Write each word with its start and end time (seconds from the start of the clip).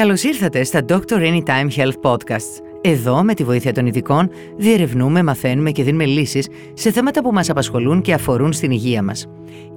Καλώς 0.00 0.22
ήρθατε 0.22 0.64
στα 0.64 0.84
Doctor 0.88 1.18
Anytime 1.18 1.68
Health 1.76 2.00
Podcasts. 2.02 2.62
Εδώ, 2.80 3.22
με 3.22 3.34
τη 3.34 3.44
βοήθεια 3.44 3.72
των 3.72 3.86
ειδικών, 3.86 4.30
διερευνούμε, 4.56 5.22
μαθαίνουμε 5.22 5.70
και 5.70 5.82
δίνουμε 5.82 6.04
λύσεις 6.04 6.48
σε 6.74 6.90
θέματα 6.90 7.22
που 7.22 7.32
μας 7.32 7.50
απασχολούν 7.50 8.00
και 8.00 8.12
αφορούν 8.12 8.52
στην 8.52 8.70
υγεία 8.70 9.02
μας. 9.02 9.26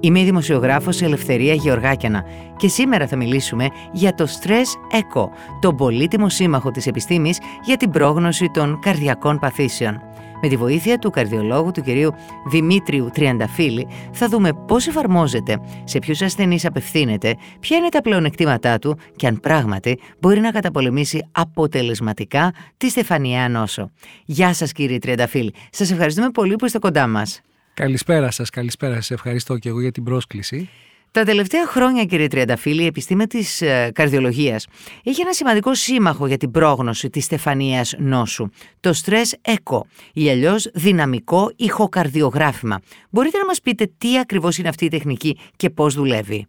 Είμαι 0.00 0.20
η 0.20 0.24
δημοσιογράφος 0.24 1.02
Ελευθερία 1.02 1.54
Γεωργάκιανα 1.54 2.24
και 2.56 2.68
σήμερα 2.68 3.06
θα 3.06 3.16
μιλήσουμε 3.16 3.68
για 3.92 4.14
το 4.14 4.26
Stress 4.26 4.96
Echo, 4.96 5.24
τον 5.60 5.76
πολύτιμο 5.76 6.28
σύμμαχο 6.28 6.70
της 6.70 6.86
επιστήμης 6.86 7.38
για 7.64 7.76
την 7.76 7.90
πρόγνωση 7.90 8.50
των 8.52 8.78
καρδιακών 8.80 9.38
παθήσεων. 9.38 10.00
Με 10.42 10.48
τη 10.48 10.56
βοήθεια 10.56 10.98
του 10.98 11.10
καρδιολόγου 11.10 11.70
του 11.70 11.82
κυρίου 11.82 12.10
Δημήτριου 12.50 13.10
Τριανταφύλη 13.12 13.86
θα 14.12 14.28
δούμε 14.28 14.52
πώς 14.66 14.86
εφαρμόζεται, 14.86 15.60
σε 15.84 15.98
ποιους 15.98 16.22
ασθενείς 16.22 16.64
απευθύνεται, 16.64 17.36
ποια 17.60 17.76
είναι 17.76 17.88
τα 17.88 18.00
πλεονεκτήματά 18.00 18.78
του 18.78 18.98
και 19.16 19.26
αν 19.26 19.40
πράγματι 19.40 19.98
μπορεί 20.20 20.40
να 20.40 20.50
καταπολεμήσει 20.50 21.26
αποτελεσματικά 21.32 22.52
τη 22.76 22.88
στεφανιαία 22.88 23.48
νόσο. 23.48 23.90
Γεια 24.24 24.54
σας 24.54 24.72
κύριε 24.72 24.98
Τριανταφύλη. 24.98 25.54
Σας 25.70 25.90
ευχαριστούμε 25.90 26.30
πολύ 26.30 26.56
που 26.56 26.64
είστε 26.64 26.78
κοντά 26.78 27.06
μας. 27.06 27.40
Καλησπέρα 27.74 28.30
σας, 28.30 28.50
καλησπέρα 28.50 28.94
σας. 28.94 29.10
Ευχαριστώ 29.10 29.58
και 29.58 29.68
εγώ 29.68 29.80
για 29.80 29.92
την 29.92 30.04
πρόσκληση. 30.04 30.68
Τα 31.14 31.24
τελευταία 31.24 31.66
χρόνια, 31.66 32.04
κύριε 32.04 32.26
Τριανταφύλη, 32.26 32.82
η 32.82 32.86
επιστήμη 32.86 33.26
της 33.26 33.62
ε, 33.62 33.90
καρδιολογίας 33.94 34.66
έχει 35.04 35.20
ένα 35.20 35.32
σημαντικό 35.32 35.74
σύμμαχο 35.74 36.26
για 36.26 36.36
την 36.36 36.50
πρόγνωση 36.50 37.10
της 37.10 37.24
στεφανίας 37.24 37.94
νόσου, 37.98 38.48
το 38.80 38.92
stress 39.04 39.52
echo 39.54 39.80
ή 40.12 40.30
αλλιώς 40.30 40.70
δυναμικό 40.74 41.52
ηχοκαρδιογράφημα. 41.56 42.80
Μπορείτε 43.10 43.38
να 43.38 43.44
μας 43.44 43.60
πείτε 43.60 43.92
τι 43.98 44.18
ακριβώς 44.18 44.58
είναι 44.58 44.68
αυτή 44.68 44.84
η 44.84 44.88
τεχνική 44.88 45.38
και 45.56 45.70
πώς 45.70 45.94
δουλεύει; 45.94 46.46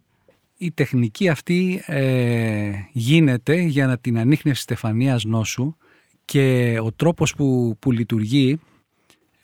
Η 0.56 0.72
τεχνική 0.72 1.28
αυτή 1.28 1.82
ε, 1.86 2.70
γίνεται 2.92 3.54
για 3.60 3.98
την 3.98 4.18
ανείχνευση 4.18 4.62
στεφανίας 4.62 5.24
νόσου 5.24 5.76
και 6.24 6.76
ο 6.82 6.92
τρόπος 6.92 7.34
που, 7.34 7.76
που 7.78 7.92
λειτουργεί 7.92 8.60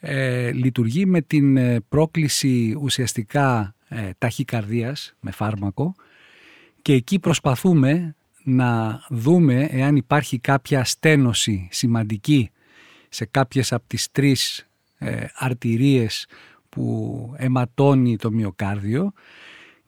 ε, 0.00 0.52
λειτουργεί 0.52 1.06
με 1.06 1.20
την 1.20 1.56
ε, 1.56 1.80
πρόκληση 1.88 2.76
ουσιαστικά 2.80 3.74
ε, 3.94 4.10
ταχυκαρδίας 4.18 5.14
με 5.20 5.30
φάρμακο 5.30 5.94
και 6.82 6.92
εκεί 6.92 7.18
προσπαθούμε 7.18 8.14
να 8.44 9.00
δούμε 9.08 9.68
εάν 9.70 9.96
υπάρχει 9.96 10.38
κάποια 10.38 10.84
στένωση 10.84 11.68
σημαντική 11.70 12.50
σε 13.08 13.24
κάποιες 13.24 13.72
από 13.72 13.84
τις 13.86 14.08
τρεις 14.12 14.68
ε, 14.98 15.24
αρτηρίες 15.34 16.26
που 16.68 17.34
αιματώνει 17.36 18.16
το 18.16 18.30
μυοκάρδιο 18.30 19.12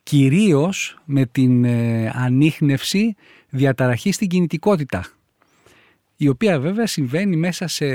κυρίως 0.03 0.99
με 1.05 1.27
την 1.27 1.65
ε, 1.65 2.11
ανείχνευση 2.15 3.17
διαταραχής 3.49 4.15
στην 4.15 4.29
κινητικότητα 4.29 5.05
η 6.17 6.29
οποία 6.29 6.61
βέβαια 6.61 6.87
συμβαίνει 6.87 7.37
μέσα 7.37 7.67
σε 7.67 7.87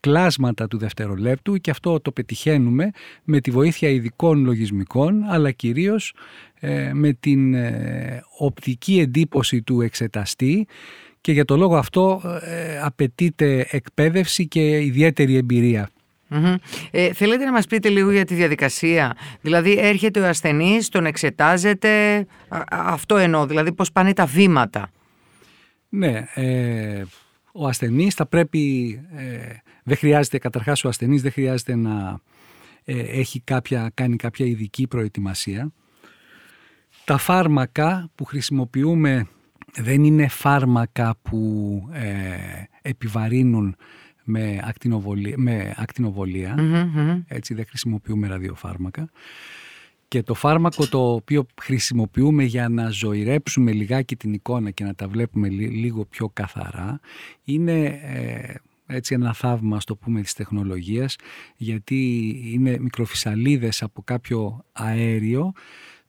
κλάσματα 0.00 0.68
του 0.68 0.78
δευτερολέπτου 0.78 1.56
και 1.56 1.70
αυτό 1.70 2.00
το 2.00 2.12
πετυχαίνουμε 2.12 2.90
με 3.24 3.40
τη 3.40 3.50
βοήθεια 3.50 3.88
ειδικών 3.88 4.44
λογισμικών 4.44 5.24
αλλά 5.28 5.50
κυρίως 5.50 6.14
ε, 6.60 6.92
με 6.92 7.12
την 7.12 7.54
ε, 7.54 8.22
οπτική 8.38 8.98
εντύπωση 8.98 9.62
του 9.62 9.80
εξεταστή 9.80 10.66
και 11.20 11.32
για 11.32 11.44
το 11.44 11.56
λόγο 11.56 11.76
αυτό 11.76 12.22
ε, 12.42 12.80
απαιτείται 12.80 13.66
εκπαίδευση 13.70 14.46
και 14.46 14.80
ιδιαίτερη 14.80 15.46
Ε, 16.90 17.12
θέλετε 17.12 17.44
να 17.44 17.52
μας 17.52 17.66
πείτε 17.66 17.88
λίγο 17.88 18.10
για 18.10 18.24
τη 18.24 18.34
διαδικασία; 18.34 19.16
Δηλαδή 19.40 19.78
έρχεται 19.78 20.20
ο 20.20 20.26
ασθενής, 20.26 20.88
τον 20.88 21.06
εξετάζεται, 21.06 22.26
αυτό 22.68 23.16
εννοώ, 23.16 23.46
δηλαδή 23.46 23.72
πώς 23.72 23.92
πάνε 23.92 24.12
τα 24.12 24.26
βήματα; 24.26 24.90
Ναι, 25.88 26.24
ο 27.56 27.66
ασθενής 27.66 28.14
θα 28.14 28.26
πρέπει, 28.26 28.90
ε, 29.14 29.56
δεν 29.84 29.96
χρειάζεται, 29.96 30.38
καταρχάς 30.38 30.84
ο 30.84 30.88
ασθενής 30.88 31.22
δεν 31.22 31.32
χρειάζεται 31.32 31.74
να 31.74 32.20
ε, 32.84 32.98
έχει 32.98 33.40
κάποια, 33.40 33.90
κάνει 33.94 34.16
κάποια 34.16 34.46
ειδική 34.46 34.86
προετοιμασία. 34.86 35.72
Τα 37.04 37.16
φάρμακα 37.16 38.10
που 38.14 38.24
χρησιμοποιούμε 38.24 39.26
δεν 39.74 40.04
είναι 40.04 40.28
φάρμακα 40.28 41.16
που 41.22 41.82
ε, 41.92 42.36
επιβαρύνουν 42.82 43.76
με 44.24 44.60
ακτινοβολία, 44.64 45.34
με 45.38 45.74
ακτινοβολια 45.76 46.54
έτσι 47.26 47.54
δεν 47.54 47.66
χρησιμοποιούμε 47.66 48.28
ραδιοφάρμακα. 48.28 49.10
Και 50.08 50.22
το 50.22 50.34
φάρμακο 50.34 50.86
το 50.86 51.12
οποίο 51.12 51.46
χρησιμοποιούμε 51.60 52.44
για 52.44 52.68
να 52.68 52.90
ζωηρέψουμε 52.90 53.72
λιγάκι 53.72 54.16
την 54.16 54.32
εικόνα 54.32 54.70
και 54.70 54.84
να 54.84 54.94
τα 54.94 55.08
βλέπουμε 55.08 55.48
λίγο 55.48 56.04
πιο 56.04 56.28
καθαρά 56.28 57.00
είναι 57.44 57.84
ε, 57.84 58.54
έτσι 58.86 59.14
ένα 59.14 59.32
θαύμα, 59.32 59.78
το 59.84 59.96
πούμε, 59.96 60.20
της 60.20 60.32
τεχνολογίας 60.32 61.16
γιατί 61.56 62.28
είναι 62.52 62.78
μικροφυσαλίδες 62.80 63.82
από 63.82 64.02
κάποιο 64.02 64.64
αέριο 64.72 65.52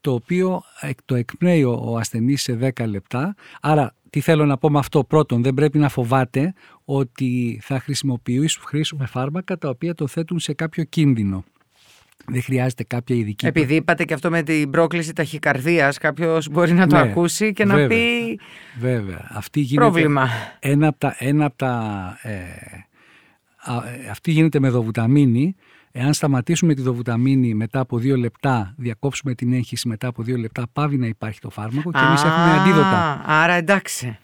το 0.02 0.14
οποίο 0.14 0.62
το 1.06 1.16
εκπνέει 1.16 1.64
ο 1.64 1.97
ασθενής 2.00 2.41
σε 2.41 2.74
10 2.75 2.88
λεπτά. 2.88 3.35
Άρα 3.62 3.96
τι 4.09 4.19
θέλω 4.19 4.46
να 4.46 4.58
πω 4.58 4.69
με 4.69 4.79
αυτό; 4.79 5.03
Πρώτον, 5.03 5.44
δεν 5.44 5.53
πρέπει 5.53 5.78
να 5.78 5.90
φοβάται 5.90 6.53
ότι 6.85 7.59
θα 7.64 7.79
χρησιμοποιήσουμε 7.79 9.06
φάρμακα 9.06 9.58
τα 9.58 9.69
οποία 9.69 9.94
το 9.94 10.08
θέτουν 10.08 10.40
σε 10.40 10.53
κάποιο 10.53 10.84
κίνδυνο. 10.84 11.44
Δεν 12.25 12.41
χρειάζεται 12.41 12.83
κάποια 12.83 13.16
ειδική. 13.16 13.45
Επειδή 13.45 13.75
είπατε 13.75 14.05
και 14.05 14.13
αυτό 14.13 14.29
με 14.29 14.44
την 14.44 14.69
πρόκληση 14.69 15.13
ταχυκαρδίας, 15.13 15.97
κάποιος 15.97 16.50
μπορεί 16.50 16.73
να 16.73 16.88
το 16.88 16.95
ναι, 16.95 17.01
ακούσει 17.01 17.53
και 17.53 17.66
να 17.66 17.88
πει. 17.88 18.39
Βέβαια. 18.79 19.29
Αυτή 19.33 19.59
γίνεται 19.59 19.89
πρόβλημα. 19.89 20.29
Ένα 20.59 20.88
από 20.88 21.00
τα. 21.00 21.16
Ένα 21.19 21.45
από 21.45 21.57
τα 21.57 22.17
ε, 22.22 22.31
ε, 23.67 24.09
αυτή 24.09 24.31
γίνεται 24.31 24.59
με 24.59 24.69
δοβουταμίνη. 24.69 25.55
Εάν 25.91 26.13
σταματήσουμε 26.13 26.73
τη 26.73 26.81
δοβουταμίνη 26.81 27.53
μετά 27.53 27.79
από 27.79 27.97
δύο 27.97 28.17
λεπτά, 28.17 28.73
διακόψουμε 28.78 29.34
την 29.34 29.53
έγχυση 29.53 29.88
μετά 29.88 30.07
από 30.07 30.23
δύο 30.23 30.38
λεπτά, 30.38 30.63
πάβει 30.73 30.97
να 30.97 31.07
υπάρχει 31.07 31.39
το 31.39 31.49
φάρμακο 31.49 31.91
και 31.91 31.99
εμείς 32.07 32.23
έχουμε 32.23 32.59
αντίδοτα. 32.59 33.23
Άρα 33.25 33.53
εντάξει. 33.53 34.17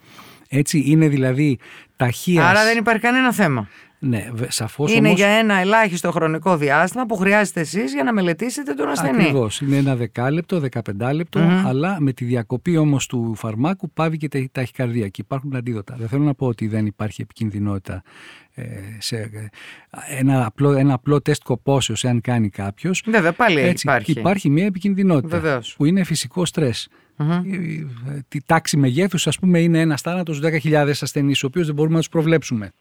Έτσι 0.49 0.83
είναι 0.85 1.07
δηλαδή 1.07 1.57
ταχεία. 1.95 2.49
Άρα 2.49 2.63
δεν 2.63 2.77
υπάρχει 2.77 3.01
κανένα 3.01 3.33
θέμα. 3.33 3.67
Ναι, 4.05 4.29
σαφώς 4.47 4.91
Είναι 4.91 5.07
όμως... 5.07 5.19
για 5.19 5.27
ένα 5.27 5.55
ελάχιστο 5.55 6.11
χρονικό 6.11 6.57
διάστημα 6.57 7.05
που 7.05 7.15
χρειάζεται 7.15 7.59
εσείς 7.59 7.93
για 7.93 8.03
να 8.03 8.13
μελετήσετε 8.13 8.73
τον 8.73 8.89
ασθενή. 8.89 9.21
Ακριβώς. 9.21 9.61
Είναι 9.61 9.77
ένα 9.77 9.95
δεκάλεπτο, 9.95 10.59
δεκαπεντάλεπτο, 10.59 11.39
αλλά 11.65 11.97
με 11.99 12.13
τη 12.13 12.25
διακοπή 12.25 12.77
όμως 12.77 13.07
του 13.07 13.35
φαρμάκου 13.35 13.89
πάβει 13.89 14.17
και 14.17 14.27
τα 14.27 14.45
ταχυκαρδία 14.51 15.07
και 15.07 15.21
υπάρχουν 15.21 15.55
αντίδοτα. 15.55 15.95
Δεν 15.97 16.07
θέλω 16.07 16.23
να 16.23 16.33
πω 16.33 16.47
ότι 16.47 16.67
δεν 16.67 16.85
υπάρχει 16.85 17.21
επικινδυνότητα 17.21 18.03
ε, 18.53 18.63
σε 18.97 19.29
ένα 20.17 20.45
απλό, 20.45 20.71
ένα 20.71 20.93
απλό 20.93 21.21
τεστ 21.21 21.43
κοπόσεως 21.43 22.03
εάν 22.03 22.21
κάνει 22.21 22.49
κάποιος. 22.49 23.03
Βέβαια, 23.05 23.31
πάλι 23.31 23.59
έτσι, 23.59 23.87
υπάρχει. 23.87 24.11
Υπάρχει 24.11 24.49
μια 24.49 24.65
επικινδυνότητα 24.65 25.39
Βεβαίως. 25.39 25.73
που 25.77 25.85
είναι 25.85 26.03
φυσικό 26.03 26.45
στρες. 26.45 26.89
Τη 28.27 28.43
τάξη 28.45 28.77
μεγέθους, 28.77 29.27
ας 29.27 29.39
πούμε, 29.39 29.59
είναι 29.59 29.79
ένας 29.79 30.01
θάνατος 30.01 30.39
10.000 30.43 31.01
ασθενείς, 31.01 31.43
ο 31.43 31.47
οποίος 31.47 31.65
δεν 31.65 31.75
μπορούμε 31.75 31.93
να 31.93 31.99
τους 31.99 32.09
προβλέψουμε. 32.09 32.71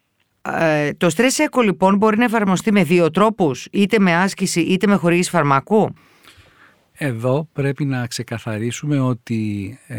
Ε, 0.43 0.93
το 0.93 1.11
stress 1.17 1.49
echo 1.49 1.63
λοιπόν 1.65 1.97
μπορεί 1.97 2.19
να 2.19 2.25
εφαρμοστεί 2.25 2.73
με 2.73 2.85
δύο 2.85 3.11
τρόπους, 3.11 3.69
είτε 3.71 3.99
με 3.99 4.15
άσκηση 4.15 4.61
είτε 4.61 4.87
με 4.87 4.95
χορήγηση 4.95 5.31
φαρμακού. 5.31 5.95
Εδώ 6.93 7.49
πρέπει 7.53 7.85
να 7.85 8.07
ξεκαθαρίσουμε 8.07 9.01
ότι 9.01 9.79
ε, 9.87 9.99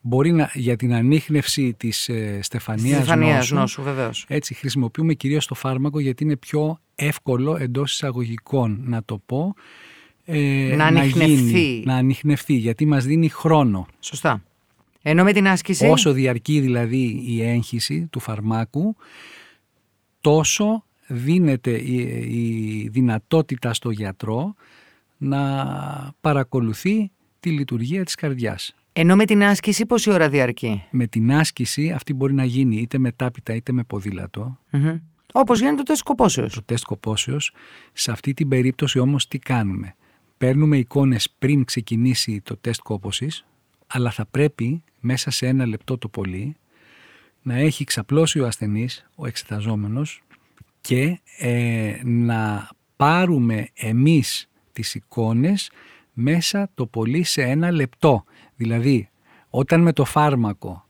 μπορεί 0.00 0.32
να, 0.32 0.50
για 0.54 0.76
την 0.76 0.94
ανείχνευση 0.94 1.74
της 1.76 2.08
ε, 2.08 2.38
στεφανίας, 2.42 2.96
στεφανίας 2.96 3.36
νόσου, 3.36 3.54
νόσου 3.54 3.82
βεβαίως. 3.82 4.24
έτσι 4.28 4.54
χρησιμοποιούμε 4.54 5.14
κυρίως 5.14 5.46
το 5.46 5.54
φάρμακο 5.54 6.00
γιατί 6.00 6.24
είναι 6.24 6.36
πιο 6.36 6.78
εύκολο 6.94 7.56
εντός 7.60 7.92
εισαγωγικών 7.92 8.80
να 8.84 9.04
το 9.04 9.18
πω 9.26 9.54
ε, 10.24 10.74
να, 10.76 10.90
να, 10.90 11.04
γίνει, 11.04 11.82
να 11.86 11.94
ανοιχνευτεί 11.94 12.54
γιατί 12.54 12.86
μας 12.86 13.04
δίνει 13.04 13.28
χρόνο. 13.28 13.86
Σωστά. 14.00 14.42
Ενώ 15.06 15.24
με 15.24 15.32
την 15.32 15.48
άσκηση. 15.48 15.86
Όσο 15.86 16.12
διαρκεί 16.12 16.60
δηλαδή 16.60 17.22
η 17.26 17.42
έγχυση 17.42 18.08
του 18.10 18.20
φαρμάκου, 18.20 18.96
τόσο 20.20 20.84
δίνεται 21.06 21.70
η, 21.70 22.88
δυνατότητα 22.92 23.74
στο 23.74 23.90
γιατρό 23.90 24.54
να 25.16 26.14
παρακολουθεί 26.20 27.10
τη 27.40 27.50
λειτουργία 27.50 28.04
της 28.04 28.14
καρδιάς. 28.14 28.74
Ενώ 28.92 29.16
με 29.16 29.24
την 29.24 29.44
άσκηση 29.44 29.86
πόση 29.86 30.10
ώρα 30.10 30.28
διαρκεί; 30.28 30.82
Με 30.90 31.06
την 31.06 31.32
άσκηση 31.32 31.90
αυτή 31.90 32.14
μπορεί 32.14 32.34
να 32.34 32.44
γίνει 32.44 32.76
είτε 32.76 32.98
μετάπιτα 32.98 33.54
είτε 33.54 33.72
με 33.72 33.82
ποδήλατο. 33.82 34.58
Mm-hmm. 34.72 35.00
Όπως 35.32 35.58
γίνεται 35.58 35.76
το 35.76 35.82
τεστ 35.82 36.02
κοπόσεως. 36.02 36.54
Το 36.54 36.62
τεστ 36.62 36.84
κοπόσεως. 36.84 37.52
Σε 37.92 38.10
αυτή 38.10 38.34
την 38.34 38.48
περίπτωση 38.48 38.98
όμως 38.98 39.28
τι 39.28 39.38
κάνουμε; 39.38 39.94
Παίρνουμε 40.38 40.76
εικόνες 40.76 41.34
πριν 41.38 41.64
ξεκινήσει 41.64 42.40
το 42.40 42.56
τεστ 42.56 42.80
κόπωσης 42.82 43.44
αλλά 43.86 44.10
θα 44.10 44.26
πρέπει 44.26 44.82
μέσα 45.04 45.30
σε 45.30 45.46
ένα 45.46 45.66
λεπτό 45.66 45.98
το 45.98 46.08
πολύ 46.08 46.56
να 47.42 47.54
έχει 47.54 47.84
ξαπλώσει 47.84 48.40
ο 48.40 48.46
ασθενής, 48.46 49.06
ο 49.14 49.26
εξεταζόμενος 49.26 50.22
και 50.80 51.20
ε, 51.38 51.96
να 52.04 52.68
πάρουμε 52.96 53.68
εμείς 53.74 54.48
τις 54.72 54.94
εικόνες 54.94 55.70
μέσα 56.12 56.70
το 56.74 56.86
πολύ 56.86 57.22
σε 57.22 57.42
ένα 57.42 57.70
λεπτό. 57.70 58.24
Δηλαδή, 58.56 59.08
όταν 59.48 59.80
με 59.80 59.92
το 59.92 60.04
φάρμακο 60.04 60.84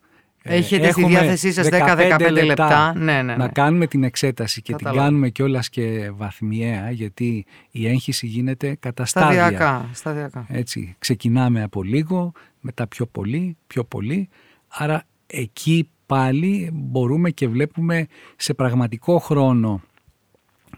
Έχετε 0.47 0.91
στη 0.91 1.05
διάθεσή 1.05 1.53
σας 1.53 1.69
10-15 1.71 2.29
λεπτά, 2.31 2.95
Ναι, 2.97 3.13
ναι, 3.13 3.23
ναι. 3.23 3.37
να 3.37 3.49
κάνουμε 3.49 3.87
την 3.87 4.05
εξέταση 4.05 4.63
και 4.63 4.75
την 4.75 4.93
κάνουμε 4.93 5.29
κιόλας 5.29 5.69
και 5.69 6.11
βαθμιαία 6.15 6.91
γιατί 6.91 7.45
η 7.71 7.89
έγχυση 7.89 8.27
γίνεται 8.27 8.77
κατά 8.81 9.05
στάδια. 9.05 9.89
Σταδιακά, 9.93 10.47
Έτσι, 10.49 10.95
ξεκινάμε 10.99 11.63
από 11.63 11.83
λίγο, 11.83 12.33
μετά 12.65 12.87
πιο 12.87 13.07
πολύ, 13.07 13.57
πιο 13.67 13.85
πολύ. 13.85 14.29
Άρα 14.69 15.05
εκεί 15.27 15.89
πάλι 16.07 16.71
μπορούμε 16.73 17.31
και 17.31 17.49
βλέπουμε 17.49 18.07
σε 18.37 18.55
πραγματικό 18.55 19.19
χρόνο 19.19 19.83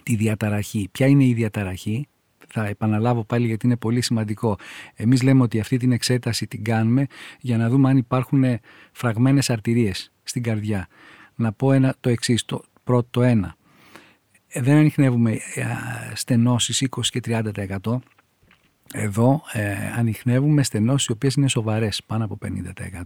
τη 0.03 0.17
διαταραχή. 0.17 0.89
Ποια 0.93 1.07
είναι 1.07 1.25
η 1.25 1.33
διαταραχή, 1.33 2.09
θα 2.49 2.67
επαναλάβω 2.67 3.25
πάλι 3.25 3.47
γιατί 3.47 3.67
είναι 3.67 3.77
πολύ 3.77 4.01
σημαντικό. 4.01 4.59
Εμείς 4.95 5.23
λέμε 5.23 5.43
ότι 5.43 5.61
αυτή 5.61 5.77
την 5.77 5.93
εξέταση 5.93 6.47
την 6.47 6.65
κάνουμε 6.65 7.07
για 7.41 7.57
να 7.57 7.69
δούμε 7.69 7.89
αν 7.89 7.97
υπάρχουν 7.97 8.45
φραγμένες 8.93 9.51
αρτηρίες 9.51 10.13
στην 10.23 10.43
καρδιά. 10.43 10.89
Να 11.35 11.53
πω 11.53 11.73
ένα, 11.73 11.95
το 12.01 12.09
εξής, 12.09 12.45
το 12.45 12.63
πρώτο 12.85 13.09
το 13.11 13.23
ένα. 13.23 13.57
Ε, 14.49 14.61
δεν 14.61 14.77
ανοιχνεύουμε 14.77 15.33
ε, 15.33 15.65
στενώσεις 16.15 16.87
20 16.91 17.01
και 17.03 17.21
30%. 17.25 17.97
Εδώ 18.93 19.43
ε, 19.53 19.75
ανοιχνεύουμε 19.97 20.63
στενώσεις 20.63 21.07
οι 21.07 21.13
οποίες 21.13 21.35
είναι 21.35 21.49
σοβαρές, 21.49 22.03
πάνω 22.07 22.25
από 22.25 22.39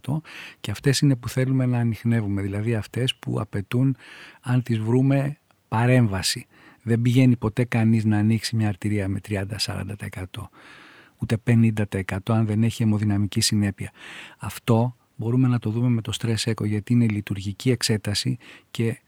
50% 0.06 0.20
και 0.60 0.70
αυτές 0.70 1.00
είναι 1.00 1.16
που 1.16 1.28
θέλουμε 1.28 1.66
να 1.66 1.78
ανοιχνεύουμε, 1.78 2.42
δηλαδή 2.42 2.74
αυτές 2.74 3.14
που 3.14 3.40
απαιτούν 3.40 3.96
αν 4.40 4.62
τις 4.62 4.78
βρούμε 4.78 5.38
παρέμβαση. 5.68 6.46
Δεν 6.82 7.02
πηγαίνει 7.02 7.36
ποτέ 7.36 7.64
κανείς 7.64 8.04
να 8.04 8.18
ανοίξει 8.18 8.56
μια 8.56 8.68
αρτηρία 8.68 9.08
με 9.08 9.20
30-40% 9.28 9.44
ούτε 11.20 11.36
50% 11.46 12.18
αν 12.26 12.46
δεν 12.46 12.62
έχει 12.62 12.82
αιμοδυναμική 12.82 13.40
συνέπεια. 13.40 13.92
Αυτό 14.38 14.96
μπορούμε 15.16 15.48
να 15.48 15.58
το 15.58 15.70
δούμε 15.70 15.88
με 15.88 16.00
το 16.00 16.12
stress 16.20 16.50
echo 16.50 16.64
γιατί 16.64 16.92
είναι 16.92 17.06
λειτουργική 17.06 17.70
εξέταση 17.70 18.38
και 18.70 19.00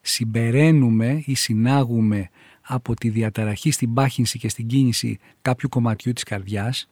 συμπεραίνουμε 0.00 1.22
ή 1.24 1.34
συνάγουμε 1.34 2.30
από 2.70 2.94
τη 2.94 3.08
διαταραχή 3.08 3.70
στην 3.70 3.94
πάχυνση 3.94 4.38
και 4.38 4.48
στην 4.48 4.66
κίνηση 4.66 5.18
κάποιου 5.42 5.68
κομματιού 5.68 6.12
της 6.12 6.22
καρδιάς 6.22 6.88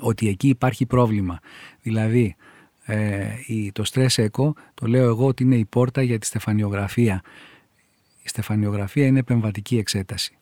ότι 0.00 0.28
εκεί 0.28 0.48
υπάρχει 0.48 0.86
πρόβλημα. 0.86 1.40
Δηλαδή 1.82 2.36
ε, 2.84 3.26
το 3.72 3.84
stress 3.92 4.26
echo 4.26 4.52
το 4.74 4.86
λέω 4.86 5.08
εγώ 5.08 5.26
ότι 5.26 5.42
είναι 5.42 5.56
η 5.56 5.64
πόρτα 5.64 6.02
για 6.02 6.18
τη 6.18 6.26
στεφανιογραφία 6.26 7.22
η 8.22 8.28
στεφανιογραφία 8.28 9.06
είναι 9.06 9.18
επεμβατική 9.18 9.78
εξέταση. 9.78 10.36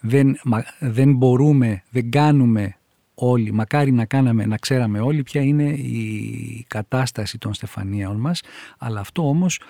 Δεν, 0.00 0.36
δεν 0.78 1.14
μπορούμε, 1.14 1.82
δεν 1.90 2.10
κάνουμε 2.10 2.76
όλοι, 3.14 3.52
μακάρι 3.52 3.92
να 3.92 4.04
κάναμε, 4.04 4.46
να 4.46 4.56
ξέραμε 4.56 5.00
όλοι 5.00 5.22
ποια 5.22 5.40
είναι 5.40 5.68
η 5.72 6.64
κατάσταση 6.68 7.38
των 7.38 7.54
στεφανίων 7.54 8.16
μας, 8.16 8.42
αλλά 8.78 9.00
αυτό 9.00 9.28
όμως 9.28 9.60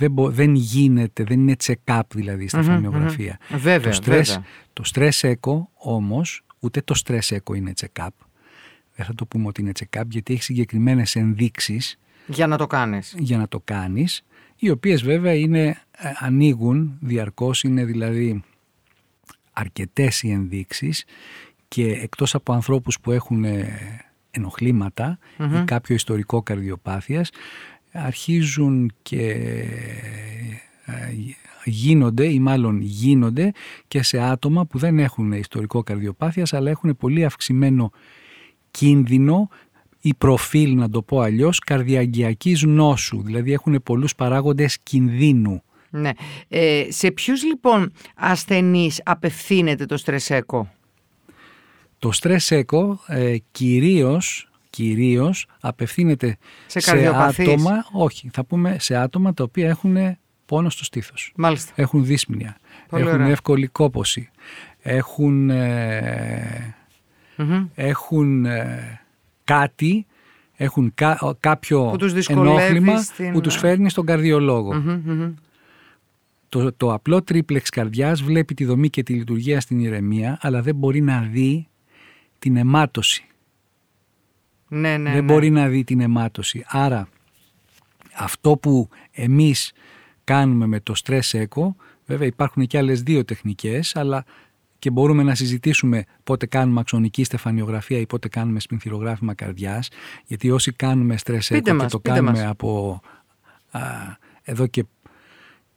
δεν, 0.00 0.14
δεν 0.32 0.54
γίνεται, 0.54 1.24
δεν 1.24 1.40
είναι 1.40 1.56
check-up 1.64 2.00
δηλαδή 2.14 2.44
η 2.44 2.48
στεφανιογραφία. 2.48 3.38
Βέβαια, 3.50 3.92
το, 3.92 3.98
stress, 4.04 4.38
το 4.72 4.82
stress 4.94 5.20
echo 5.20 5.62
όμως, 5.74 6.44
ούτε 6.58 6.80
το 6.80 7.00
stress 7.04 7.36
echo 7.36 7.56
είναι 7.56 7.72
check-up. 7.80 8.08
Δεν 8.94 9.06
θα 9.06 9.14
το 9.14 9.26
πούμε 9.26 9.46
ότι 9.46 9.60
είναι 9.60 9.72
check-up 9.80 10.06
γιατί 10.08 10.32
έχει 10.32 10.42
συγκεκριμένες 10.42 11.16
ενδείξεις 11.16 11.98
για 12.26 12.46
να 12.46 12.56
το 12.56 12.66
κάνεις. 12.66 13.14
Για 13.18 13.38
να 13.38 13.48
το 13.48 13.60
κάνεις 13.64 14.24
οι 14.56 14.70
οποίες 14.70 15.02
βέβαια 15.02 15.34
είναι, 15.34 15.66
ε, 15.90 16.12
ανοίγουν 16.18 16.96
διαρκώς, 17.00 17.62
είναι 17.62 17.84
δηλαδή 17.84 18.42
αρκετές 19.52 20.22
οι 20.22 20.30
ενδείξεις 20.30 21.04
και 21.68 21.84
εκτός 21.84 22.34
από 22.34 22.52
ανθρώπους 22.52 23.00
που 23.00 23.10
έχουν 23.10 23.44
ε, 23.44 23.78
ενοχληματα 24.30 25.18
ή 25.38 25.64
κάποιο 25.64 25.94
ιστορικό 25.94 26.42
καρδιοπάθειας 26.42 27.30
αρχίζουν 27.92 28.92
και 29.02 29.22
ε, 30.84 30.92
γίνονται 31.64 32.26
ή 32.26 32.38
μάλλον 32.38 32.80
γίνονται 32.80 33.52
και 33.88 34.02
σε 34.02 34.18
άτομα 34.18 34.66
που 34.66 34.78
δεν 34.78 34.98
έχουν 34.98 35.32
ιστορικό 35.32 35.82
καρδιοπάθειας 35.82 36.52
αλλά 36.52 36.70
έχουν 36.70 36.96
πολύ 36.96 37.24
αυξημένο 37.24 37.90
κίνδυνο 38.70 39.48
ή 40.00 40.14
προφίλ 40.14 40.76
να 40.76 40.90
το 40.90 41.02
πω 41.02 41.20
αλλιώς 41.20 41.58
καρδιαγγειακής 41.58 42.62
νόσου, 42.62 43.22
δηλαδή 43.22 43.52
έχουν 43.52 43.82
πολλούς 43.82 44.14
παράγοντες 44.14 44.78
κινδύνου. 44.82 45.62
Ναι. 45.90 46.10
Ε, 46.48 46.86
σε 46.88 47.10
ποιους 47.10 47.44
λοιπόν 47.44 47.92
ασθενείς 48.16 49.00
απευθύνεται 49.04 49.86
το 49.86 49.96
στρεσέκο; 49.96 50.70
Το 51.98 52.12
στρεσέκο 52.12 53.00
ε, 53.06 53.36
κυρίως, 53.50 54.49
κυρίως 54.70 55.46
απευθύνεται 55.60 56.36
σε, 56.66 56.80
σε 56.80 57.06
άτομα, 57.14 57.86
όχι, 57.92 58.30
θα 58.32 58.44
πούμε 58.44 58.76
σε 58.78 58.96
άτομα 58.96 59.34
τα 59.34 59.44
οποία 59.44 59.68
έχουν 59.68 59.96
πόνο 60.46 60.70
στο 60.70 60.84
στήθος. 60.84 61.32
Μάλιστα. 61.36 61.72
Έχουν 61.74 62.04
δύσπνοια, 62.04 62.56
έχουν 62.90 63.20
εύκολη 63.20 63.66
κόποση, 63.66 64.30
έχουν, 64.80 65.50
ε, 65.50 66.74
έχουν 67.74 68.44
ε, 68.44 69.00
κάτι, 69.44 70.06
έχουν 70.56 70.94
κάποιο 71.40 71.96
ενόχλημα 72.28 72.94
που 73.32 73.40
τους 73.40 73.56
φέρνει 73.56 73.90
στον 73.90 74.06
καρδιολογο 74.06 74.82
Το, 76.48 76.72
το 76.72 76.92
απλό 76.92 77.22
τρίπλεξ 77.22 77.70
καρδιάς 77.70 78.22
βλέπει 78.22 78.54
τη 78.54 78.64
δομή 78.64 78.90
και 78.90 79.02
τη 79.02 79.12
λειτουργία 79.12 79.60
στην 79.60 79.78
ηρεμία, 79.78 80.38
αλλά 80.40 80.62
δεν 80.62 80.74
μπορεί 80.74 81.00
να 81.00 81.20
δει 81.20 81.68
την 82.38 82.56
αιμάτωση. 82.56 83.24
Ναι, 84.72 84.96
ναι, 84.96 85.10
δεν 85.10 85.24
ναι. 85.24 85.32
μπορεί 85.32 85.50
να 85.50 85.68
δει 85.68 85.84
την 85.84 86.00
αιμάτωση. 86.00 86.64
Άρα 86.66 87.08
αυτό 88.16 88.56
που 88.56 88.88
εμείς 89.10 89.72
κάνουμε 90.24 90.66
με 90.66 90.80
το 90.80 90.94
stress 91.04 91.20
echo, 91.32 91.74
βέβαια 92.06 92.26
υπάρχουν 92.26 92.66
και 92.66 92.78
άλλες 92.78 93.02
δύο 93.02 93.24
τεχνικές, 93.24 93.96
αλλά 93.96 94.24
και 94.78 94.90
μπορούμε 94.90 95.22
να 95.22 95.34
συζητήσουμε 95.34 96.04
πότε 96.24 96.46
κάνουμε 96.46 96.80
αξονική 96.80 97.24
στεφανιογραφία 97.24 97.98
ή 97.98 98.06
πότε 98.06 98.28
κάνουμε 98.28 98.60
σπινθυρογράφημα 98.60 99.34
καρδιάς, 99.34 99.88
γιατί 100.26 100.50
όσοι 100.50 100.72
κάνουμε 100.72 101.16
στρες 101.16 101.48
και 101.48 101.60
το 101.88 102.00
κάνουμε 102.00 102.46
από 102.46 103.00
α, 103.70 103.80
εδώ 104.42 104.66
και 104.66 104.84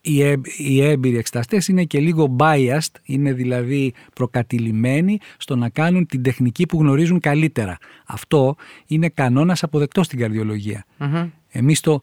οι, 0.06 0.22
έ, 0.22 0.36
οι 0.58 0.82
έμπειροι 0.82 1.18
εξεταστές 1.18 1.68
είναι 1.68 1.84
και 1.84 2.00
λίγο 2.00 2.36
biased, 2.40 2.96
είναι 3.04 3.34
δηλαδή 3.34 3.94
προκατηλημένοι 4.16 5.18
στο 5.38 5.56
να 5.56 5.70
κάνουν 5.70 6.06
την 6.06 6.24
τεχνική 6.24 6.66
που 6.66 6.80
γνωρίζουν 6.80 7.20
καλύτερα. 7.20 7.78
Αυτό 8.06 8.56
είναι 8.88 9.10
κανόνας 9.10 9.64
αποδεκτός 9.64 10.06
στην 10.06 10.20
καρδιολογία. 10.20 10.86
Mm-hmm. 11.00 11.30
Εμείς 11.50 11.80
το 11.80 12.02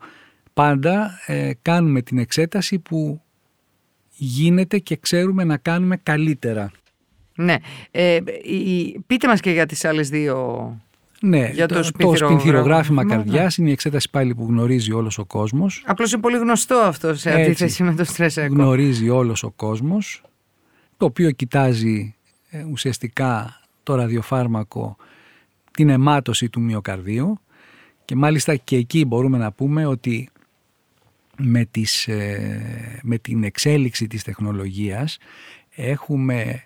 πάντα 0.52 1.10
ε, 1.26 1.50
κάνουμε 1.62 2.02
την 2.02 2.18
εξέταση 2.18 2.78
που 2.78 3.22
γίνεται 4.10 4.78
και 4.78 4.96
ξέρουμε 4.96 5.44
να 5.44 5.56
κάνουμε 5.56 5.96
καλύτερα. 5.96 6.70
Ναι. 7.34 7.56
Ε, 7.90 8.18
πείτε 9.06 9.26
μας 9.26 9.40
και 9.40 9.50
για 9.50 9.66
τις 9.66 9.84
άλλες 9.84 10.08
δύο... 10.08 10.80
Ναι, 11.22 11.50
για 11.52 11.68
το, 11.68 11.90
το 11.98 12.16
σπινθυρογράφημα 12.16 13.06
καρδιάς 13.06 13.56
είναι 13.56 13.68
η 13.68 13.72
εξέταση 13.72 14.10
πάλι 14.10 14.34
που 14.34 14.46
γνωρίζει 14.48 14.92
όλος 14.92 15.18
ο 15.18 15.24
κόσμος. 15.24 15.82
Απλώς 15.86 16.12
είναι 16.12 16.20
πολύ 16.20 16.38
γνωστό 16.38 16.74
αυτό 16.74 17.14
σε 17.14 17.32
αντίθεση 17.32 17.82
με 17.82 17.94
το 17.94 18.04
stress 18.16 18.34
echo. 18.34 18.48
Γνωρίζει 18.50 19.08
όλος 19.08 19.42
ο 19.42 19.50
κόσμος, 19.50 20.22
το 20.96 21.04
οποίο 21.04 21.30
κοιτάζει 21.30 22.14
ε, 22.50 22.64
ουσιαστικά 22.70 23.60
το 23.82 23.94
ραδιοφάρμακο 23.94 24.96
την 25.70 25.88
αιμάτωση 25.88 26.48
του 26.48 26.60
μυοκαρδίου 26.60 27.40
και 28.04 28.16
μάλιστα 28.16 28.56
και 28.56 28.76
εκεί 28.76 29.04
μπορούμε 29.04 29.38
να 29.38 29.52
πούμε 29.52 29.86
ότι 29.86 30.28
με, 31.36 31.64
τις, 31.64 32.08
ε, 32.08 33.00
με 33.02 33.18
την 33.18 33.44
εξέλιξη 33.44 34.06
της 34.06 34.22
τεχνολογίας 34.22 35.18
έχουμε 35.70 36.64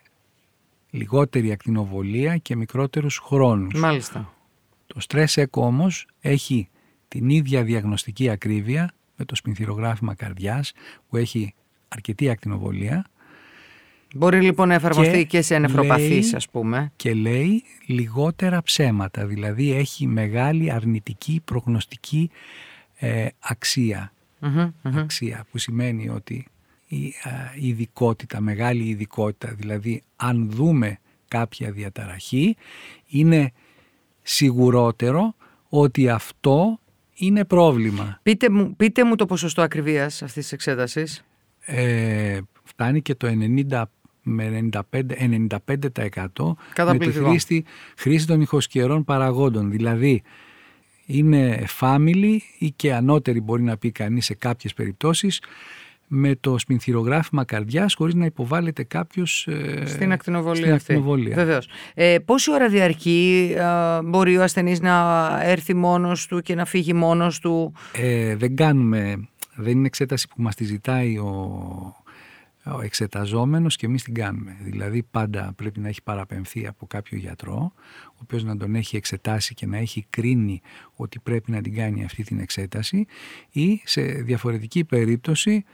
λιγότερη 0.90 1.52
ακτινοβολία 1.52 2.37
και 2.37 2.56
μικρότερους 2.56 3.18
χρόνους. 3.18 3.80
Μάλιστα. 3.80 4.33
Το 4.94 5.00
stress 5.08 5.42
echo 5.42 5.46
όμως 5.62 6.06
έχει 6.20 6.68
την 7.08 7.28
ίδια 7.28 7.62
διαγνωστική 7.62 8.28
ακρίβεια 8.28 8.94
με 9.16 9.24
το 9.24 9.34
σπινθυρογράφημα 9.34 10.14
καρδιάς 10.14 10.72
που 11.08 11.16
έχει 11.16 11.54
αρκετή 11.88 12.30
ακτινοβολία. 12.30 13.06
Μπορεί 14.14 14.40
λοιπόν 14.40 14.68
να 14.68 14.74
εφαρμοστεί 14.74 15.26
και, 15.26 15.42
σε 15.42 15.58
νεφροπαθείς 15.58 16.34
ας 16.34 16.48
πούμε. 16.48 16.92
Και 16.96 17.14
λέει 17.14 17.62
λιγότερα 17.86 18.62
ψέματα, 18.62 19.26
δηλαδή 19.26 19.72
έχει 19.72 20.06
μεγάλη 20.06 20.72
αρνητική 20.72 21.40
προγνωστική 21.44 22.30
ε, 22.96 23.26
αξια 23.38 24.12
Αξία 24.82 25.46
που 25.50 25.58
σημαίνει 25.58 26.08
ότι 26.08 26.46
η 26.86 27.14
ειδικότητα, 27.54 28.40
μεγάλη 28.40 28.84
ειδικότητα, 28.84 29.54
δηλαδή 29.54 30.02
αν 30.16 30.50
δούμε 30.50 30.98
κάποια 31.28 31.70
διαταραχή, 31.70 32.56
είναι 33.08 33.52
σιγουρότερο 34.24 35.34
ότι 35.68 36.08
αυτό 36.08 36.78
είναι 37.14 37.44
πρόβλημα. 37.44 38.18
Πείτε 38.22 38.50
μου, 38.50 38.76
πείτε 38.76 39.04
μου 39.04 39.14
το 39.14 39.26
ποσοστό 39.26 39.62
ακριβίας 39.62 40.22
αυτής 40.22 40.42
της 40.42 40.52
εξέτασης. 40.52 41.24
Ε, 41.60 42.38
φτάνει 42.64 43.02
και 43.02 43.14
το 43.14 43.28
90 43.70 43.82
με 44.22 44.68
95, 44.72 44.80
95% 44.92 46.54
με 46.76 46.98
τη 46.98 47.12
χρήση, 47.12 47.64
χρήση 47.96 48.26
των 48.26 48.40
ηχοσκερών 48.40 49.04
παραγόντων. 49.04 49.70
Δηλαδή 49.70 50.22
είναι 51.06 51.64
family 51.80 52.38
ή 52.58 52.70
και 52.70 52.94
ανώτερη 52.94 53.40
μπορεί 53.40 53.62
να 53.62 53.76
πει 53.76 53.90
κανείς 53.90 54.24
σε 54.24 54.34
κάποιες 54.34 54.74
περιπτώσεις 54.74 55.40
με 56.08 56.34
το 56.40 56.58
σπινθυρογράφημα 56.58 57.44
καρδιάς 57.44 57.94
χωρίς 57.94 58.14
να 58.14 58.25
υποβάλλεται 58.25 58.82
κάποιος 58.82 59.46
ε, 59.46 59.82
στην 59.87 60.12
ακτινοβολία 60.12 60.62
στην 60.62 60.73
ακτινοβολία. 60.75 61.34
Βεβαίως. 61.34 61.68
Ε, 61.94 62.18
πόση 62.25 62.52
ώρα 62.52 62.68
διαρκεί 62.68 63.52
ε, 63.56 64.02
μπορεί 64.02 64.37
ο 64.37 64.42
ασθενής 64.42 64.80
να 64.80 65.28
έρθει 65.42 65.75
μόνος 65.75 66.26
του 66.26 66.40
και 66.40 66.54
να 66.54 66.64
φύγει 66.64 66.92
μόνος 66.92 67.38
του; 67.38 67.73
Ε, 67.92 68.37
δεν 68.37 68.56
κάνουμε, 68.56 69.28
δεν 69.54 69.73
είναι 69.73 69.87
εξέταση 69.87 70.28
που 70.28 70.42
μας 70.42 70.54
τη 70.54 70.64
ζητάει 70.64 71.18
ο, 71.18 71.32
ο 72.64 72.80
εξεταζόμενος 72.82 73.76
και 73.76 73.87
εμείς 73.87 74.02
την 74.02 74.14
κάνουμε. 74.14 74.56
Δηλαδή 74.61 75.02
πάντα 75.11 75.52
πρέπει 75.56 75.80
να 75.80 75.88
έχει 75.88 76.02
παραπεμφθεί 76.02 76.66
από 76.66 76.87
κάποιο 76.87 77.18
γιατρό, 77.18 77.73
ο 78.06 78.18
οποίος 78.23 78.44
να 78.44 78.56
τον 78.56 78.75
έχει 78.75 78.96
εξετάσει 78.96 79.54
και 79.54 79.66
να 79.66 79.76
έχει 79.76 80.06
κρίνει 80.11 80.61
ότι 80.94 81.18
πρέπει 81.18 81.50
να 81.50 81.61
την 81.61 81.75
κάνει 81.75 82.04
αυτή 82.04 82.23
την 82.23 82.38
εξέταση 82.38 83.06
ή 83.50 83.80
σε 83.84 84.02
διαφορετική 84.02 84.84
περίπτωση 84.84 85.64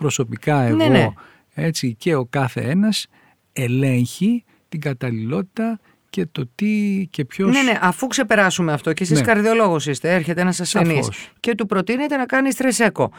προσωπικά 0.00 0.60
εγώ 0.60 0.76
ναι, 0.76 0.88
ναι. 0.88 1.08
έτσι 1.54 1.94
και 1.94 2.14
ο 2.14 2.26
κάθε 2.30 2.60
ένας 2.60 3.06
ελέγχει 3.52 4.44
την 4.68 4.80
καταλληλότητα 4.80 5.80
και 6.10 6.26
το 6.32 6.50
τι 6.54 7.06
και 7.10 7.24
ποιος. 7.24 7.52
Ναι, 7.52 7.62
ναι, 7.62 7.78
αφού 7.80 8.06
ξεπεράσουμε 8.06 8.72
αυτό 8.72 8.92
και 8.92 9.02
εσείς 9.02 9.18
ναι. 9.18 9.26
καρδιολόγος 9.26 9.86
είστε, 9.86 10.14
έρχεται 10.14 10.40
ένας 10.40 10.60
ασθενής 10.60 11.08
και 11.40 11.54
του 11.54 11.66
προτείνετε 11.66 12.16
να 12.16 12.26
κάνει 12.26 12.52
στρεσέκο. 12.52 13.12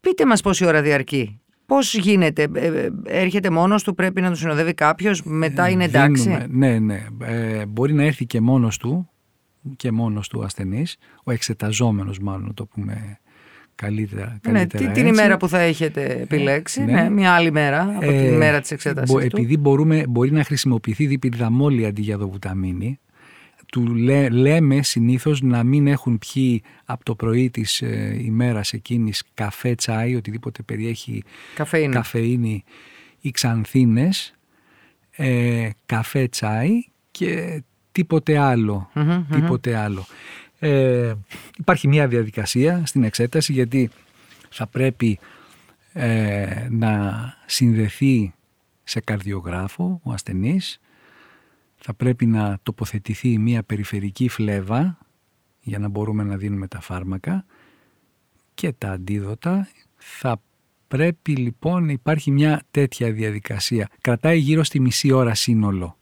Πείτε 0.00 0.26
μας 0.26 0.40
πόση 0.40 0.64
ώρα 0.64 0.82
διαρκεί. 0.82 1.40
Πώς 1.66 1.94
γίνεται, 1.94 2.46
ε, 2.54 2.66
ε, 2.66 2.90
έρχεται 3.04 3.50
μόνος 3.50 3.82
του, 3.82 3.94
πρέπει 3.94 4.20
να 4.20 4.30
του 4.30 4.36
συνοδεύει 4.36 4.74
κάποιος, 4.74 5.22
μετά 5.22 5.68
είναι 5.68 5.84
εντάξει; 5.84 6.46
ναι, 6.48 6.78
ναι. 6.78 7.06
Ε, 7.20 7.66
μπορεί 7.66 7.92
να 7.92 8.02
έρθει 8.02 8.26
και 8.26 8.40
μόνος 8.40 8.76
του 8.76 9.10
και 9.76 9.92
μόνος 9.92 10.28
του 10.28 10.44
ασθενής, 10.44 10.96
ο 11.24 11.32
εξεταζόμενος, 11.32 12.18
μάλλον 12.18 12.54
το 12.54 12.66
πούμε 12.66 13.18
καλύτερα. 13.76 14.38
καλύτερα 14.42 14.84
ναι, 14.84 14.92
την 14.92 15.06
ημέρα 15.06 15.36
που 15.36 15.48
θα 15.48 15.58
έχετε 15.58 16.04
επιλέξει, 16.04 16.84
ναι. 16.84 16.92
ναι 16.92 17.10
μια 17.10 17.32
άλλη 17.32 17.52
μέρα 17.52 17.82
από 17.96 18.10
ε, 18.10 18.22
την 18.22 18.32
ημέρα 18.32 18.60
της 18.60 18.70
εξέτασης 18.70 19.14
μπο, 19.14 19.20
Επειδή 19.20 19.56
μπορούμε, 19.56 20.04
μπορεί 20.08 20.32
να 20.32 20.44
χρησιμοποιηθεί 20.44 21.06
διπυρδαμόλη 21.06 21.86
αντί 21.86 22.02
για 22.02 22.16
δοβουταμίνη, 22.16 23.00
του 23.66 23.94
λέ, 23.94 24.28
λέμε 24.28 24.82
συνήθως 24.82 25.42
να 25.42 25.62
μην 25.62 25.86
έχουν 25.86 26.18
πιει 26.18 26.62
από 26.84 27.04
το 27.04 27.14
πρωί 27.14 27.50
της 27.50 27.80
ε, 27.80 28.18
ημέρας 28.22 28.72
εκείνης 28.72 29.22
καφέ, 29.34 29.74
τσάι, 29.74 30.14
οτιδήποτε 30.14 30.62
περιέχει 30.62 31.22
καφεΐνη, 31.54 31.92
καφεΐνη 31.92 32.64
ή 33.20 33.30
ξανθίνες, 33.30 34.34
ε, 35.10 35.68
καφέ, 35.86 36.28
τσάι 36.28 36.70
και 37.10 37.62
τίποτε 37.92 38.56
τίποτε 39.30 39.76
άλλο. 39.76 40.06
Ε, 40.58 41.14
υπάρχει 41.56 41.88
μια 41.88 42.08
διαδικασία 42.08 42.86
στην 42.86 43.04
εξέταση 43.04 43.52
γιατί 43.52 43.90
θα 44.50 44.66
πρέπει 44.66 45.18
ε, 45.92 46.66
να 46.70 47.12
συνδεθεί 47.46 48.34
σε 48.84 49.00
καρδιογράφο 49.00 50.00
ο 50.02 50.12
ασθενής, 50.12 50.80
θα 51.76 51.94
πρέπει 51.94 52.26
να 52.26 52.58
τοποθετηθεί 52.62 53.38
μια 53.38 53.62
περιφερική 53.62 54.28
φλέβα 54.28 54.98
για 55.60 55.78
να 55.78 55.88
μπορούμε 55.88 56.22
να 56.22 56.36
δίνουμε 56.36 56.68
τα 56.68 56.80
φάρμακα 56.80 57.44
και 58.54 58.72
τα 58.72 58.90
αντίδοτα. 58.90 59.68
Θα 59.96 60.40
πρέπει 60.88 61.36
λοιπόν 61.36 61.84
να 61.84 61.92
υπάρχει 61.92 62.30
μια 62.30 62.62
τέτοια 62.70 63.12
διαδικασία. 63.12 63.88
Κρατάει 64.00 64.38
γύρω 64.38 64.64
στη 64.64 64.80
μισή 64.80 65.12
ώρα 65.12 65.34
σύνολο 65.34 65.96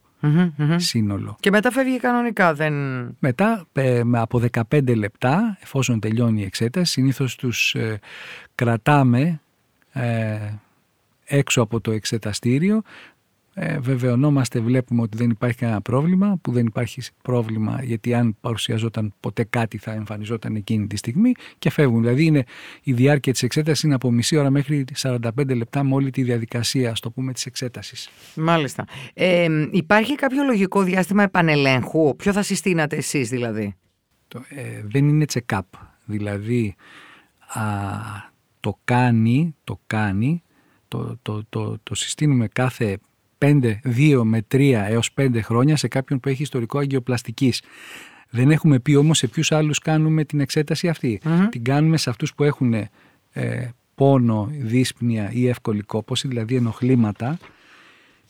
σύνολο. 0.76 1.36
Και 1.40 1.50
μετά 1.50 1.70
φεύγει 1.70 1.98
κανονικά, 1.98 2.54
δεν... 2.54 2.74
Μετά 3.18 3.66
ε, 3.72 4.02
από 4.12 4.42
15 4.70 4.96
λεπτά, 4.96 5.58
εφόσον 5.62 6.00
τελειώνει 6.00 6.40
η 6.40 6.44
εξέταση, 6.44 6.92
συνήθως 6.92 7.36
τους 7.36 7.74
ε, 7.74 8.00
κρατάμε 8.54 9.40
ε, 9.92 10.38
έξω 11.24 11.62
από 11.62 11.80
το 11.80 11.90
εξεταστήριο 11.90 12.82
ε, 13.56 13.78
βεβαιωνόμαστε, 13.78 14.60
βλέπουμε 14.60 15.02
ότι 15.02 15.16
δεν 15.16 15.30
υπάρχει 15.30 15.56
κανένα 15.56 15.80
πρόβλημα, 15.80 16.38
που 16.42 16.52
δεν 16.52 16.66
υπάρχει 16.66 17.02
πρόβλημα 17.22 17.80
γιατί 17.82 18.14
αν 18.14 18.36
παρουσιαζόταν 18.40 19.14
ποτέ 19.20 19.44
κάτι 19.44 19.78
θα 19.78 19.92
εμφανιζόταν 19.92 20.54
εκείνη 20.54 20.86
τη 20.86 20.96
στιγμή 20.96 21.32
και 21.58 21.70
φεύγουν. 21.70 22.00
Δηλαδή 22.00 22.24
είναι, 22.24 22.44
η 22.82 22.92
διάρκεια 22.92 23.32
της 23.32 23.42
εξέτασης 23.42 23.82
είναι 23.82 23.94
από 23.94 24.10
μισή 24.10 24.36
ώρα 24.36 24.50
μέχρι 24.50 24.84
45 24.96 25.56
λεπτά 25.56 25.84
με 25.84 25.94
όλη 25.94 26.10
τη 26.10 26.22
διαδικασία, 26.22 26.90
ας 26.90 27.00
το 27.00 27.10
πούμε, 27.10 27.32
της 27.32 27.46
εξέτασης. 27.46 28.08
Μάλιστα. 28.34 28.84
Ε, 29.14 29.48
υπάρχει 29.70 30.14
κάποιο 30.14 30.44
λογικό 30.44 30.82
διάστημα 30.82 31.22
επανελέγχου, 31.22 32.16
ποιο 32.16 32.32
θα 32.32 32.42
συστήνατε 32.42 32.96
εσείς 32.96 33.28
δηλαδή; 33.28 33.74
Το, 34.28 34.44
ε, 34.48 34.82
δεν 34.84 35.08
είναι 35.08 35.24
check-up, 35.32 35.60
δηλαδή 36.04 36.74
α, 37.54 37.62
το 38.60 38.78
κάνει, 38.84 39.54
το 39.64 39.80
κάνει, 39.86 40.42
το, 40.88 41.18
το, 41.22 41.44
το, 41.48 41.78
το 41.82 41.94
συστήνουμε 41.94 42.48
κάθε 42.48 42.98
5, 43.44 43.80
2 43.84 44.20
με 44.24 44.46
3 44.52 44.84
έως 44.88 45.10
5 45.16 45.40
χρόνια 45.42 45.76
σε 45.76 45.88
κάποιον 45.88 46.20
που 46.20 46.28
έχει 46.28 46.42
ιστορικό 46.42 46.78
αγκιοπλαστικής. 46.78 47.62
Δεν 48.30 48.50
έχουμε 48.50 48.78
πει 48.78 48.94
όμως 48.94 49.18
σε 49.18 49.26
ποιους 49.26 49.52
άλλους 49.52 49.78
κάνουμε 49.78 50.24
την 50.24 50.40
εξέταση 50.40 50.88
Την 51.50 51.64
κάνουμε 51.64 51.96
σε 51.96 52.10
αυτούς 52.10 52.34
που 52.34 52.44
έχουν 52.44 52.74
ε, 53.32 53.68
πόνο, 53.94 54.50
δύσπνοια 54.58 55.30
ή 55.32 55.48
εύκολη 55.48 55.82
κόπωση, 55.82 56.28
δηλαδή 56.28 56.56
ενοχλήματα. 56.56 57.38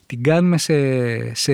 Την 0.06 0.22
κάνουμε 0.22 0.58
σε, 0.58 1.34
σε 1.34 1.52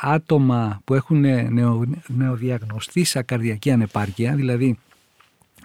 άτομα 0.00 0.80
που 0.84 0.94
έχουν 0.94 1.20
νεο, 1.52 1.84
νεοδιαγνωστή 2.06 3.04
καρδιακή 3.22 3.70
ανεπάρκεια, 3.70 4.34
δηλαδή 4.34 4.78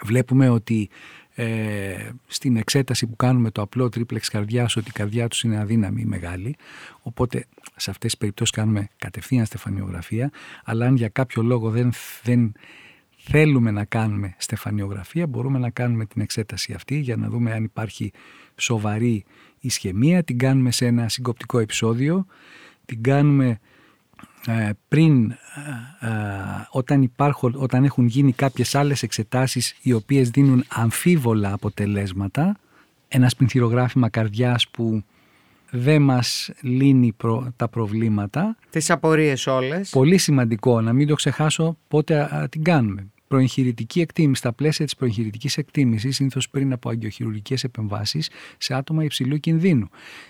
βλέπουμε 0.03 0.49
ότι 0.49 0.89
ε, 1.37 2.09
στην 2.27 2.55
εξέταση 2.55 3.07
που 3.07 3.15
κάνουμε 3.15 3.51
το 3.51 3.61
απλό 3.61 3.89
τρίπλεξ 3.89 4.29
καρδιάς 4.29 4.75
ότι 4.75 4.89
η 4.89 4.91
καρδιά 4.91 5.27
τους 5.27 5.43
είναι 5.43 5.59
αδύναμη 5.59 6.01
ή 6.01 6.05
μεγάλη. 6.05 6.55
Οπότε 7.01 7.45
σε 7.75 7.89
αυτές 7.89 8.11
τις 8.11 8.17
περιπτώσεις 8.17 8.55
κάνουμε 8.55 8.87
κατευθείαν 8.97 9.45
στεφανιογραφία. 9.45 10.31
Αλλά 10.63 10.85
αν 10.85 10.95
για 10.95 11.09
κάποιο 11.09 11.43
λόγο 11.43 11.69
δεν, 11.69 11.93
δεν 12.23 12.53
θέλουμε 13.17 13.71
να 13.71 13.85
κάνουμε 13.85 14.35
στεφανιογραφία 14.37 15.27
μπορούμε 15.27 15.59
να 15.59 15.69
κάνουμε 15.69 16.05
την 16.05 16.21
εξέταση 16.21 16.73
αυτή 16.73 16.95
για 16.99 17.15
να 17.15 17.29
δούμε 17.29 17.53
αν 17.53 17.63
υπάρχει 17.63 18.11
σοβαρή 18.55 19.25
ισχυμία. 19.59 20.23
Την 20.23 20.37
κάνουμε 20.37 20.71
σε 20.71 20.85
ένα 20.85 21.09
συγκοπτικό 21.09 21.59
επεισόδιο. 21.59 22.25
Την 22.85 23.03
κάνουμε 23.03 23.47
ε, 23.47 23.59
πριν 24.87 25.31
ε, 25.31 25.35
ε, 25.99 26.09
όταν, 26.69 27.01
υπάρχουν, 27.01 27.55
όταν 27.57 27.83
έχουν 27.83 28.05
γίνει 28.05 28.31
κάποιες 28.31 28.75
άλλες 28.75 29.03
εξετάσεις 29.03 29.75
οι 29.81 29.93
οποίες 29.93 30.29
δίνουν 30.29 30.63
αμφίβολα 30.67 31.53
αποτελέσματα 31.53 32.57
ένα 33.07 33.29
σπινθυρογράφημα 33.29 34.09
καρδιάς 34.09 34.67
που 34.67 35.03
δεν 35.69 36.01
μας 36.01 36.51
λύνει 36.61 37.15
τα 37.55 37.67
προβλήματα. 37.67 38.57
Τις 38.69 38.89
απορίες 38.89 39.47
όλες. 39.47 39.89
Πολύ 39.89 40.17
σημαντικό 40.17 40.81
να 40.81 40.93
μην 40.93 41.07
το 41.07 41.15
ξεχάσω 41.15 41.77
πότε 41.87 42.47
την 42.49 42.63
κάνουμε 42.63 43.09
προεγχειρητική 43.35 44.01
εκτίμηση, 44.01 44.39
στα 44.39 44.53
πλαίσια 44.53 44.85
της 44.85 44.95
προεγχειρητικής 44.95 45.57
εκτίμησης, 45.57 46.15
συνήθως 46.15 46.49
πριν 46.49 46.73
από 46.73 46.89
αγκιοχειρουργικέ 46.89 47.55
επεμβάσεις, 47.63 48.29
σε 48.57 48.73
άτομα 48.73 49.03
υψηλού 49.03 49.37
κινδύνου. 49.37 49.89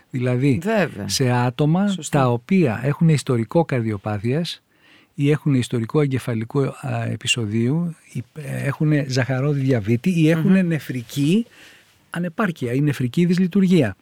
Δηλαδή, 0.09 0.61
σε 1.05 1.31
άτομα 1.31 1.95
τα 2.09 2.29
οποία 2.29 2.79
έχουν 2.83 3.09
ιστορικό 3.09 3.65
καρδιοπάθειας 3.65 4.63
ή 5.13 5.31
έχουν 5.31 5.53
ιστορικό 5.53 6.01
εγκεφαλικό 6.01 6.75
επεισοδίου, 7.11 7.95
έχουν 8.43 8.91
ζαχαρόδι 9.07 9.59
διαβήτη 9.59 10.09
ή 10.09 10.29
έχουν 10.29 10.65
νεφρική 10.67 11.45
ανεπάρκεια 12.09 12.73
ή 12.73 12.81
νεφρική 12.81 13.25
δυσλειτουργία. 13.25 13.95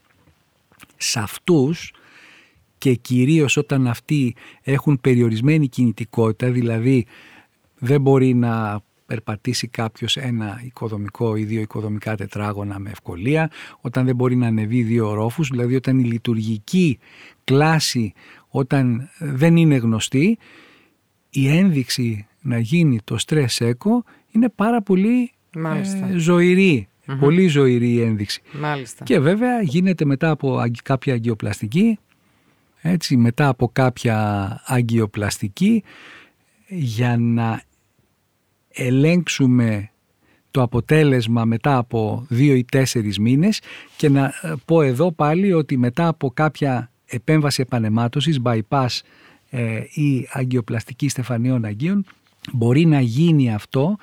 Σε 0.97 1.19
αυτούς 1.19 1.93
και 2.77 2.93
κυρίως 2.93 3.57
όταν 3.57 3.87
αυτοί 3.87 4.35
έχουν 4.61 5.01
περιορισμένη 5.01 5.67
κινητικότητα, 5.67 6.51
δηλαδή 6.51 7.05
δεν 7.77 8.01
μπορεί 8.01 8.33
να 8.33 8.81
περπατήσει 9.05 9.67
κάποιος 9.67 10.17
ένα 10.17 10.61
οικοδομικό 10.65 11.35
ή 11.35 11.43
δύο 11.43 11.61
οικοδομικά 11.61 12.15
τετράγωνα 12.15 12.79
με 12.79 12.89
ευκολία, 12.89 13.51
όταν 13.81 14.05
δεν 14.05 14.15
μπορεί 14.15 14.35
να 14.35 14.47
ανεβεί 14.47 14.81
δύο 14.81 15.13
ρόφους, 15.13 15.47
δηλαδή 15.49 15.75
όταν 15.75 15.99
η 15.99 16.03
λειτουργική 16.03 16.99
κλάση 17.43 18.13
όταν 18.47 19.09
δεν 19.19 19.55
είναι 19.57 19.75
γνωστή, 19.75 20.37
η 21.29 21.47
ένδειξη 21.47 22.27
να 22.41 22.59
γίνει 22.59 22.99
το 23.03 23.17
stress 23.27 23.57
echo 23.57 24.03
είναι 24.31 24.49
πάρα 24.49 24.81
πολύ 24.81 25.31
ε, 26.11 26.17
ζωηρή. 26.17 26.87
Πολύ 27.19 27.47
ζωηρή 27.47 27.91
η 27.91 28.01
ένδειξη. 28.01 28.41
Μάλιστα. 28.51 29.03
Και 29.03 29.19
βέβαια 29.19 29.61
γίνεται 29.61 30.05
μετά 30.05 30.29
από 30.29 30.63
κάποια 30.83 31.13
αγκιοπλαστική, 31.13 31.99
έτσι, 32.81 33.17
μετά 33.17 33.47
από 33.47 33.69
κάποια 33.73 34.61
αγκιοπλαστική 34.65 35.83
για 36.67 37.17
να 37.17 37.61
ελέγξουμε 38.73 39.91
το 40.51 40.61
αποτέλεσμα 40.61 41.45
μετά 41.45 41.77
από 41.77 42.25
δύο 42.29 42.55
ή 42.55 42.65
τέσσερις 42.71 43.19
μήνες 43.19 43.61
και 43.97 44.09
να 44.09 44.25
ε, 44.25 44.53
πω 44.65 44.81
εδώ 44.81 45.11
πάλι 45.11 45.53
ότι 45.53 45.77
μετά 45.77 46.07
από 46.07 46.31
κάποια 46.33 46.91
επέμβαση 47.05 47.61
επανεμάτωσης, 47.61 48.39
bypass 48.43 48.99
ε, 49.49 49.77
ή 49.93 50.27
αγκιοπλαστική 50.31 51.09
στεφανίων 51.09 51.65
αγίων 51.65 52.05
μπορεί 52.51 52.85
να 52.85 52.99
γίνει 52.99 53.53
αυτό 53.53 53.97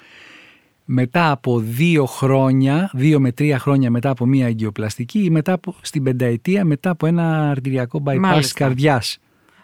μετά 0.85 1.31
από 1.31 1.59
δύο 1.59 2.07
χρόνια, 2.07 2.91
δύο 2.93 3.21
με 3.21 3.33
τρία 3.33 3.59
χρόνια 3.59 3.91
μετά 3.91 4.11
από 4.11 4.27
μία 4.27 4.47
εγκυοπλαστική 4.47 5.25
ή 5.25 5.31
μετά 5.31 5.53
από, 5.53 5.75
στην 5.81 6.03
πενταετία 6.03 6.65
μετά 6.65 6.91
από 6.91 7.07
ένα 7.07 7.51
αρτηριακό 7.51 8.03
bypass 8.05 8.19
Μάλιστα. 8.19 8.65
καρδιάς. 8.65 9.19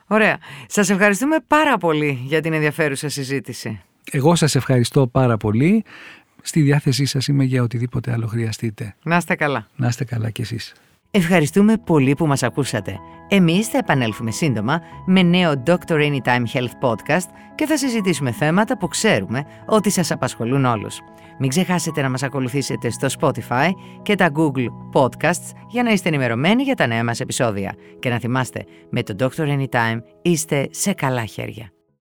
Ωραία. 0.07 0.39
Σας 0.67 0.91
ευχαριστούμε 0.91 1.37
πάρα 1.47 1.79
πολύ 1.79 2.21
για 2.25 2.41
την 2.41 2.53
ενδιαφέρουσα 2.53 3.09
συζήτηση. 3.09 3.81
Εγώ 4.11 4.35
σας 4.35 4.55
ευχαριστώ 4.55 5.07
πάρα 5.07 5.37
πολύ. 5.37 5.85
Στη 6.43 6.61
διάθεσή 6.61 7.05
σας 7.05 7.27
είμαι 7.27 7.45
για 7.45 7.63
οτιδήποτε 7.63 8.13
άλλο 8.13 8.27
χρειαστείτε. 8.27 8.95
Να 9.03 9.17
είστε 9.17 9.35
καλά. 9.35 9.67
Να 9.77 9.87
είστε 9.87 10.05
καλά 10.05 10.31
κι 10.31 10.41
εσείς. 10.41 10.75
Ευχαριστούμε 11.11 11.77
πολύ 11.77 12.15
που 12.15 12.27
μας 12.27 12.43
ακούσατε. 12.43 12.99
Εμείς 13.29 13.69
θα 13.69 13.79
επανέλθουμε 13.79 14.31
σύντομα 14.31 14.81
με 15.07 15.23
νέο 15.23 15.63
Dr. 15.67 15.77
Anytime 15.87 16.43
Health 16.53 16.91
Podcast 16.91 17.27
και 17.55 17.67
θα 17.67 17.77
συζητήσουμε 17.77 18.33
θέματα 18.33 18.79
που 18.79 18.89
ξέρουμε 18.89 19.45
ότι 19.67 19.91
σας 19.91 20.11
απασχολούν 20.11 20.65
όλους. 20.65 21.01
Μην 21.39 21.49
ξεχάσετε 21.49 22.03
να 22.03 22.11
μας 22.11 22.23
ακολουθήσετε 22.23 22.91
στο 22.91 23.09
Spotify 23.19 23.71
και 24.03 24.15
τα 24.15 24.31
Google 24.35 25.01
Podcasts 25.01 25.51
για 25.69 25.83
να 25.83 25.91
είστε 25.91 26.09
ενημερωμένοι 26.09 26.63
για 26.63 26.75
τα 26.75 26.87
νέα 26.87 27.05
μας 27.05 27.21
επεισόδια. 27.21 27.75
Και 27.99 28.09
να 28.09 28.19
θυμάστε, 28.19 28.65
με 28.91 29.03
το 29.03 29.15
Dr. 29.19 29.59
Anytime 29.59 29.99
είστε 30.23 30.69
σε 30.71 30.93
καλά 30.93 31.25
χέρια. 31.25 31.76